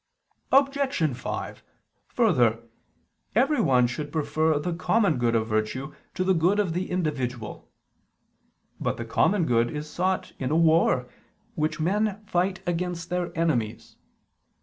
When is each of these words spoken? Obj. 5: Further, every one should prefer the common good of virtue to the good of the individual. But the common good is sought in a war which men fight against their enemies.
Obj. 0.51 1.15
5: 1.15 1.63
Further, 2.07 2.63
every 3.35 3.61
one 3.61 3.85
should 3.85 4.11
prefer 4.11 4.57
the 4.57 4.73
common 4.73 5.19
good 5.19 5.35
of 5.35 5.45
virtue 5.47 5.93
to 6.15 6.23
the 6.23 6.33
good 6.33 6.57
of 6.57 6.73
the 6.73 6.89
individual. 6.89 7.69
But 8.79 8.97
the 8.97 9.05
common 9.05 9.45
good 9.45 9.69
is 9.69 9.87
sought 9.87 10.31
in 10.39 10.49
a 10.49 10.55
war 10.57 11.07
which 11.53 11.79
men 11.79 12.23
fight 12.25 12.63
against 12.65 13.11
their 13.11 13.31
enemies. 13.37 13.97